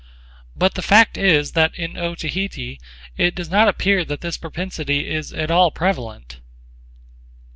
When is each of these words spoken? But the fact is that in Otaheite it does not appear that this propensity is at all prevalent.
But 0.55 0.73
the 0.73 0.81
fact 0.81 1.15
is 1.15 1.51
that 1.51 1.75
in 1.75 1.95
Otaheite 1.95 2.79
it 3.17 3.35
does 3.35 3.51
not 3.51 3.67
appear 3.67 4.03
that 4.03 4.21
this 4.21 4.35
propensity 4.35 5.07
is 5.07 5.31
at 5.31 5.51
all 5.51 5.69
prevalent. 5.69 6.39